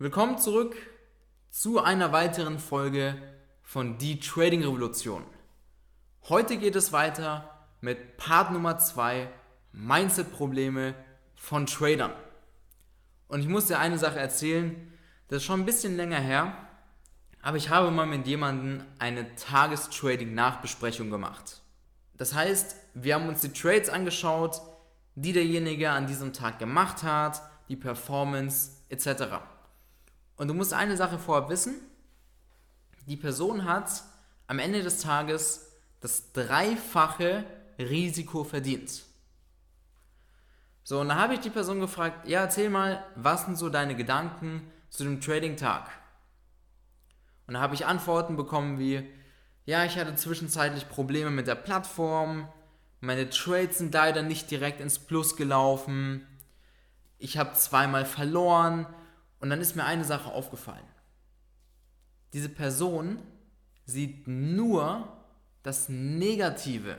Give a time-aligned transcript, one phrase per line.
[0.00, 0.74] Willkommen zurück
[1.50, 3.16] zu einer weiteren Folge
[3.62, 5.22] von Die Trading Revolution.
[6.28, 9.28] Heute geht es weiter mit Part Nummer 2,
[9.70, 10.96] Mindset-Probleme
[11.36, 12.10] von Tradern.
[13.28, 14.92] Und ich muss dir eine Sache erzählen,
[15.28, 16.56] das ist schon ein bisschen länger her,
[17.40, 21.62] aber ich habe mal mit jemandem eine Tagestrading-Nachbesprechung gemacht.
[22.16, 24.60] Das heißt, wir haben uns die Trades angeschaut,
[25.14, 29.53] die derjenige an diesem Tag gemacht hat, die Performance etc.
[30.36, 31.74] Und du musst eine Sache vorab wissen,
[33.06, 34.02] die Person hat
[34.46, 37.44] am Ende des Tages das dreifache
[37.78, 39.04] Risiko verdient.
[40.82, 43.96] So, und da habe ich die Person gefragt, ja, erzähl mal, was sind so deine
[43.96, 45.90] Gedanken zu dem Trading-Tag?
[47.46, 49.08] Und da habe ich Antworten bekommen wie,
[49.64, 52.48] ja, ich hatte zwischenzeitlich Probleme mit der Plattform,
[53.00, 56.26] meine Trades sind leider nicht direkt ins Plus gelaufen,
[57.18, 58.86] ich habe zweimal verloren
[59.44, 60.86] und dann ist mir eine Sache aufgefallen.
[62.32, 63.18] Diese Person
[63.84, 65.22] sieht nur
[65.62, 66.96] das Negative.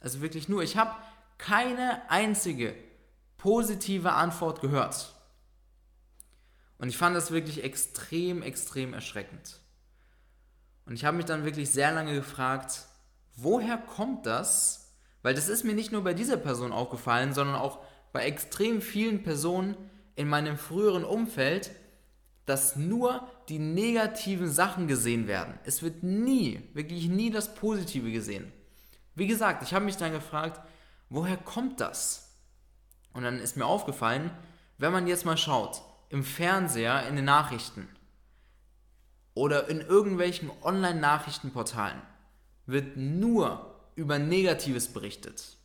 [0.00, 0.62] Also wirklich nur.
[0.62, 0.96] Ich habe
[1.36, 2.74] keine einzige
[3.36, 5.14] positive Antwort gehört.
[6.78, 9.60] Und ich fand das wirklich extrem, extrem erschreckend.
[10.86, 12.86] Und ich habe mich dann wirklich sehr lange gefragt,
[13.36, 14.94] woher kommt das?
[15.20, 17.84] Weil das ist mir nicht nur bei dieser Person aufgefallen, sondern auch
[18.14, 19.76] bei extrem vielen Personen
[20.16, 21.70] in meinem früheren Umfeld,
[22.46, 25.58] dass nur die negativen Sachen gesehen werden.
[25.64, 28.52] Es wird nie, wirklich nie das Positive gesehen.
[29.14, 30.60] Wie gesagt, ich habe mich dann gefragt,
[31.08, 32.36] woher kommt das?
[33.12, 34.30] Und dann ist mir aufgefallen,
[34.76, 37.88] wenn man jetzt mal schaut, im Fernseher, in den Nachrichten
[39.34, 42.00] oder in irgendwelchen Online-Nachrichtenportalen
[42.66, 45.56] wird nur über Negatives berichtet.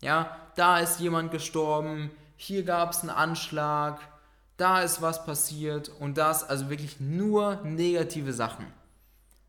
[0.00, 2.10] Ja, da ist jemand gestorben,
[2.42, 4.00] hier gab es einen Anschlag,
[4.56, 8.64] da ist was passiert und das, also wirklich nur negative Sachen.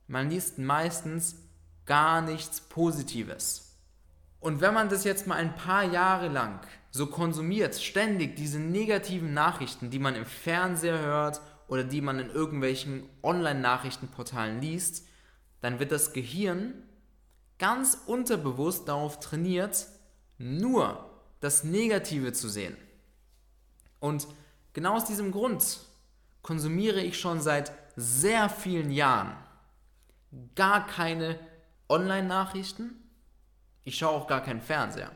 [0.07, 1.37] Man liest meistens
[1.85, 3.77] gar nichts Positives.
[4.41, 6.59] Und wenn man das jetzt mal ein paar Jahre lang
[6.89, 12.29] so konsumiert, ständig diese negativen Nachrichten, die man im Fernseher hört oder die man in
[12.29, 15.07] irgendwelchen Online-Nachrichtenportalen liest,
[15.61, 16.73] dann wird das Gehirn
[17.57, 19.87] ganz unterbewusst darauf trainiert,
[20.37, 21.10] nur
[21.41, 22.77] das Negative zu sehen.
[23.99, 24.27] Und
[24.73, 25.79] genau aus diesem Grund
[26.41, 29.35] konsumiere ich schon seit sehr vielen Jahren
[30.55, 31.37] gar keine
[31.89, 32.95] Online-Nachrichten.
[33.83, 35.11] Ich schaue auch gar keinen Fernseher.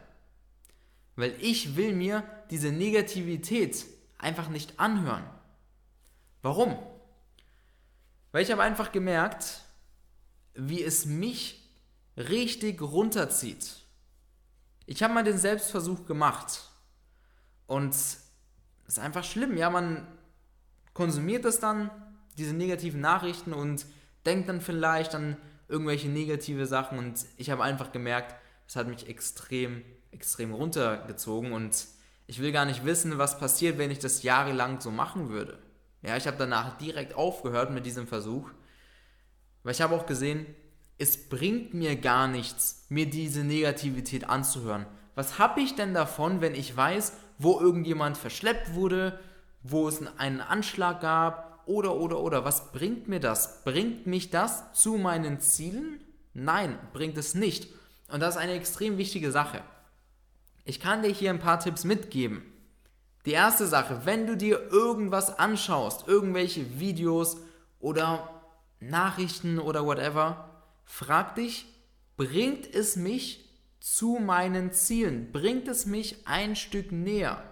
[1.15, 3.85] Weil ich will mir diese Negativität
[4.17, 5.23] einfach nicht anhören.
[6.41, 6.77] Warum?
[8.31, 9.61] Weil ich habe einfach gemerkt,
[10.53, 11.69] wie es mich
[12.17, 13.84] richtig runterzieht.
[14.87, 16.69] Ich habe mal den Selbstversuch gemacht
[17.65, 18.31] und es
[18.87, 19.57] ist einfach schlimm.
[19.57, 20.07] Ja, man
[20.93, 21.89] konsumiert das dann,
[22.37, 23.85] diese negativen Nachrichten und
[24.25, 25.37] denkt dann vielleicht an
[25.67, 28.35] irgendwelche negative Sachen und ich habe einfach gemerkt,
[28.67, 31.87] es hat mich extrem, extrem runtergezogen und
[32.27, 35.59] ich will gar nicht wissen, was passiert, wenn ich das jahrelang so machen würde.
[36.03, 38.49] Ja, ich habe danach direkt aufgehört mit diesem Versuch,
[39.63, 40.45] weil ich habe auch gesehen,
[40.97, 44.85] es bringt mir gar nichts, mir diese Negativität anzuhören.
[45.15, 49.19] Was habe ich denn davon, wenn ich weiß, wo irgendjemand verschleppt wurde,
[49.63, 52.45] wo es einen Anschlag gab oder oder oder?
[52.45, 53.63] Was bringt mir das?
[53.63, 55.99] Bringt mich das zu meinen Zielen?
[56.33, 57.67] Nein, bringt es nicht.
[58.09, 59.61] Und das ist eine extrem wichtige Sache.
[60.63, 62.43] Ich kann dir hier ein paar Tipps mitgeben.
[63.25, 67.37] Die erste Sache, wenn du dir irgendwas anschaust, irgendwelche Videos
[67.79, 68.29] oder
[68.79, 70.54] Nachrichten oder whatever,
[70.85, 71.65] frag dich,
[72.15, 75.31] bringt es mich zu meinen Zielen?
[75.31, 77.43] Bringt es mich ein Stück näher?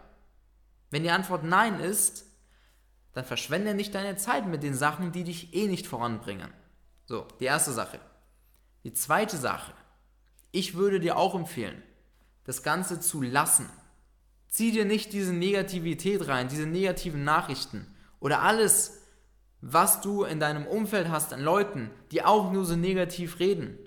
[0.89, 2.25] Wenn die Antwort Nein ist,
[3.13, 6.51] dann verschwende nicht deine Zeit mit den Sachen, die dich eh nicht voranbringen.
[7.05, 7.99] So, die erste Sache.
[8.83, 9.73] Die zweite Sache.
[10.51, 11.81] Ich würde dir auch empfehlen,
[12.43, 13.69] das Ganze zu lassen.
[14.47, 17.87] Zieh dir nicht diese Negativität rein, diese negativen Nachrichten
[18.19, 19.02] oder alles,
[19.65, 23.77] was du in deinem Umfeld hast an Leuten, die auch nur so negativ reden.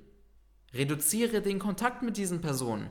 [0.73, 2.89] Reduziere den Kontakt mit diesen Personen.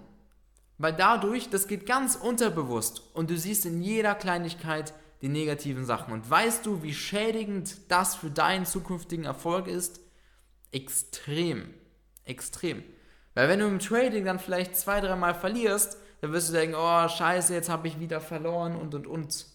[0.77, 4.93] Weil dadurch, das geht ganz unterbewusst und du siehst in jeder Kleinigkeit
[5.23, 6.13] die negativen Sachen.
[6.13, 9.99] Und weißt du, wie schädigend das für deinen zukünftigen Erfolg ist?
[10.71, 11.73] Extrem.
[12.23, 12.83] Extrem.
[13.33, 17.07] Weil wenn du im Trading dann vielleicht zwei, dreimal verlierst, dann wirst du denken, oh
[17.07, 19.47] scheiße, jetzt habe ich wieder verloren und und und.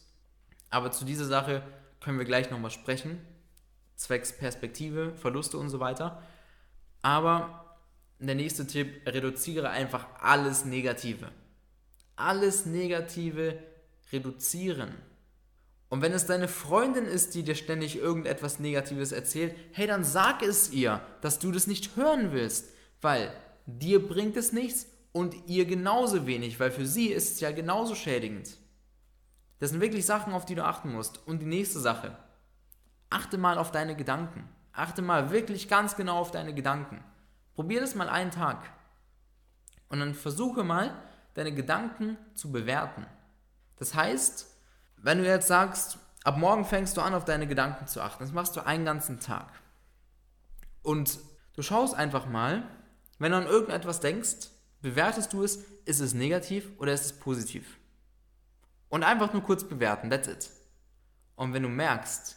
[0.68, 1.62] Aber zu dieser Sache
[2.00, 3.20] können wir gleich nochmal sprechen.
[3.96, 6.22] Zwecks Perspektive, Verluste und so weiter.
[7.02, 7.78] Aber
[8.18, 11.30] der nächste Tipp, reduziere einfach alles Negative.
[12.16, 13.58] Alles Negative
[14.12, 14.94] reduzieren.
[15.88, 20.42] Und wenn es deine Freundin ist, die dir ständig irgendetwas Negatives erzählt, hey, dann sag
[20.42, 22.70] es ihr, dass du das nicht hören willst,
[23.00, 23.32] weil
[23.66, 27.94] dir bringt es nichts und ihr genauso wenig, weil für sie ist es ja genauso
[27.94, 28.56] schädigend.
[29.60, 31.24] Das sind wirklich Sachen, auf die du achten musst.
[31.26, 32.16] Und die nächste Sache,
[33.10, 34.48] achte mal auf deine Gedanken.
[34.72, 37.04] Achte mal wirklich ganz genau auf deine Gedanken.
[37.54, 38.58] Probier das mal einen Tag.
[39.88, 40.94] Und dann versuche mal,
[41.34, 43.06] deine Gedanken zu bewerten.
[43.76, 44.46] Das heißt,
[44.96, 48.32] wenn du jetzt sagst, ab morgen fängst du an, auf deine Gedanken zu achten, das
[48.32, 49.52] machst du einen ganzen Tag.
[50.82, 51.18] Und
[51.54, 52.62] du schaust einfach mal,
[53.18, 54.48] wenn du an irgendetwas denkst,
[54.80, 57.79] bewertest du es, ist es negativ oder ist es positiv?
[58.90, 60.50] Und einfach nur kurz bewerten, that's it.
[61.36, 62.36] Und wenn du merkst,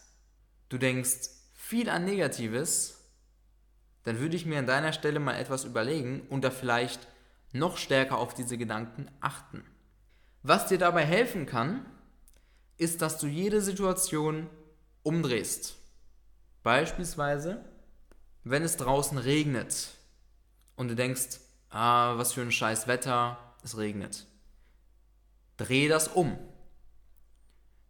[0.70, 3.02] du denkst viel an Negatives,
[4.04, 7.08] dann würde ich mir an deiner Stelle mal etwas überlegen und da vielleicht
[7.52, 9.64] noch stärker auf diese Gedanken achten.
[10.42, 11.86] Was dir dabei helfen kann,
[12.78, 14.50] ist, dass du jede Situation
[15.04, 15.76] umdrehst.
[16.64, 17.64] Beispielsweise,
[18.44, 19.92] wenn es draußen regnet
[20.76, 21.40] und du denkst,
[21.70, 24.26] ah, was für ein scheiß Wetter, es regnet.
[25.58, 26.38] Dreh das um.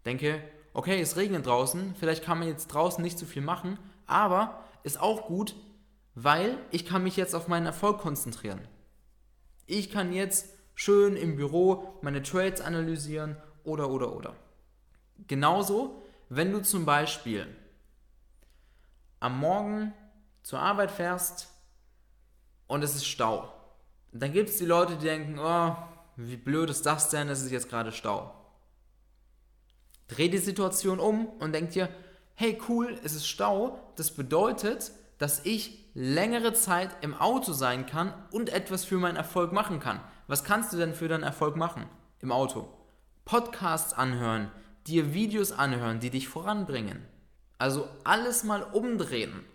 [0.05, 0.43] Denke,
[0.73, 4.99] okay, es regnet draußen, vielleicht kann man jetzt draußen nicht so viel machen, aber ist
[4.99, 5.55] auch gut,
[6.15, 8.67] weil ich kann mich jetzt auf meinen Erfolg konzentrieren.
[9.65, 14.35] Ich kann jetzt schön im Büro meine Trades analysieren oder oder oder.
[15.27, 17.47] Genauso, wenn du zum Beispiel
[19.19, 19.93] am Morgen
[20.41, 21.49] zur Arbeit fährst
[22.67, 23.53] und es ist Stau.
[24.11, 25.75] Dann gibt es die Leute, die denken, oh,
[26.15, 28.33] wie blöd ist das denn, es ist jetzt gerade Stau.
[30.07, 31.89] Dreh die Situation um und denk dir,
[32.35, 38.13] hey cool, es ist Stau, das bedeutet, dass ich längere Zeit im Auto sein kann
[38.31, 40.01] und etwas für meinen Erfolg machen kann.
[40.27, 41.85] Was kannst du denn für deinen Erfolg machen
[42.19, 42.67] im Auto?
[43.25, 44.51] Podcasts anhören,
[44.87, 47.05] dir Videos anhören, die dich voranbringen.
[47.57, 49.45] Also alles mal umdrehen.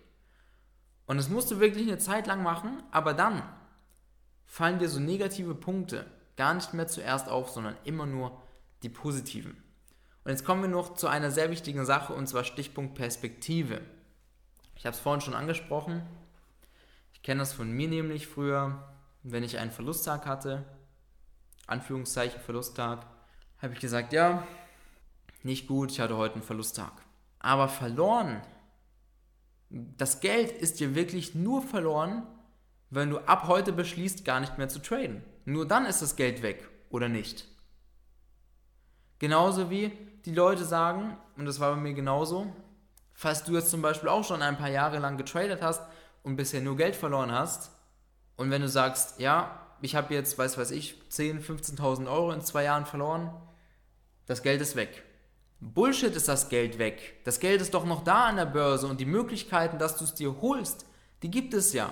[1.05, 3.43] Und das musst du wirklich eine Zeit lang machen, aber dann
[4.45, 6.05] fallen dir so negative Punkte
[6.39, 8.41] gar nicht mehr zuerst auf, sondern immer nur
[8.81, 9.61] die positiven.
[10.23, 13.81] Und jetzt kommen wir noch zu einer sehr wichtigen Sache und zwar Stichpunkt Perspektive.
[14.77, 16.01] Ich habe es vorhin schon angesprochen.
[17.11, 18.87] Ich kenne das von mir nämlich früher,
[19.21, 20.63] wenn ich einen Verlusttag hatte,
[21.67, 23.05] Anführungszeichen Verlusttag,
[23.61, 24.47] habe ich gesagt, ja,
[25.43, 26.93] nicht gut, ich hatte heute einen Verlusttag.
[27.39, 28.41] Aber verloren,
[29.69, 32.25] das Geld ist dir wirklich nur verloren,
[32.91, 35.21] wenn du ab heute beschließt, gar nicht mehr zu traden.
[35.49, 37.45] Nur dann ist das Geld weg oder nicht.
[39.17, 39.91] Genauso wie
[40.25, 42.53] die Leute sagen, und das war bei mir genauso,
[43.13, 45.81] falls du jetzt zum Beispiel auch schon ein paar Jahre lang getradet hast
[46.21, 47.71] und bisher nur Geld verloren hast,
[48.35, 52.41] und wenn du sagst, ja, ich habe jetzt, weiß weiß ich, 10.000, 15.000 Euro in
[52.41, 53.33] zwei Jahren verloren,
[54.27, 55.03] das Geld ist weg.
[55.59, 57.21] Bullshit ist das Geld weg.
[57.25, 60.13] Das Geld ist doch noch da an der Börse und die Möglichkeiten, dass du es
[60.13, 60.85] dir holst,
[61.23, 61.91] die gibt es ja.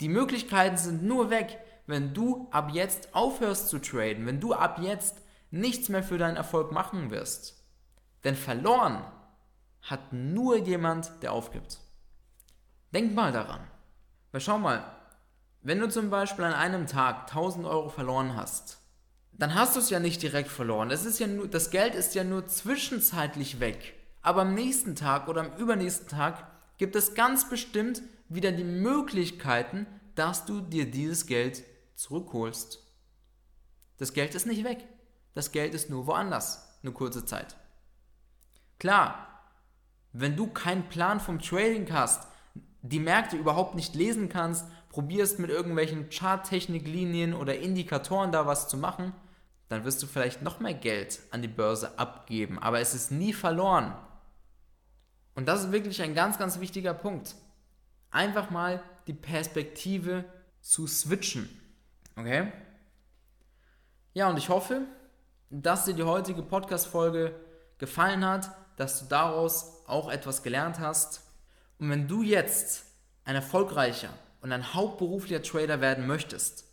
[0.00, 4.78] Die Möglichkeiten sind nur weg, wenn du ab jetzt aufhörst zu traden, wenn du ab
[4.80, 5.20] jetzt
[5.50, 7.62] nichts mehr für deinen Erfolg machen wirst.
[8.24, 9.04] Denn verloren
[9.82, 11.78] hat nur jemand, der aufgibt.
[12.92, 13.60] Denk mal daran.
[14.32, 14.84] Weil schau mal,
[15.62, 18.78] wenn du zum Beispiel an einem Tag 1000 Euro verloren hast,
[19.32, 20.88] dann hast du es ja nicht direkt verloren.
[20.88, 23.94] Das, ist ja nur, das Geld ist ja nur zwischenzeitlich weg.
[24.22, 26.46] Aber am nächsten Tag oder am übernächsten Tag
[26.78, 31.62] gibt es ganz bestimmt wieder die Möglichkeiten, dass du dir dieses Geld
[31.94, 32.80] zurückholst.
[33.98, 34.86] Das Geld ist nicht weg.
[35.34, 36.78] Das Geld ist nur woanders.
[36.82, 37.56] Eine kurze Zeit.
[38.78, 39.26] Klar,
[40.12, 42.28] wenn du keinen Plan vom Trading hast,
[42.82, 48.76] die Märkte überhaupt nicht lesen kannst, probierst mit irgendwelchen Charttechniklinien oder Indikatoren da was zu
[48.76, 49.12] machen,
[49.68, 53.32] dann wirst du vielleicht noch mehr Geld an die Börse abgeben, aber es ist nie
[53.32, 53.94] verloren.
[55.34, 57.34] Und das ist wirklich ein ganz, ganz wichtiger Punkt.
[58.10, 60.24] Einfach mal die Perspektive
[60.60, 61.48] zu switchen.
[62.16, 62.52] Okay?
[64.12, 64.82] Ja, und ich hoffe,
[65.50, 67.34] dass dir die heutige Podcast-Folge
[67.78, 71.22] gefallen hat, dass du daraus auch etwas gelernt hast.
[71.78, 72.86] Und wenn du jetzt
[73.24, 76.64] ein erfolgreicher und ein hauptberuflicher Trader werden möchtest,